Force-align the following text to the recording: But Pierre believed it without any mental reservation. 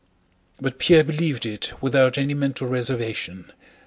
But 0.59 0.79
Pierre 0.79 1.03
believed 1.03 1.45
it 1.45 1.73
without 1.79 2.17
any 2.17 2.33
mental 2.33 2.65
reservation. 2.67 3.51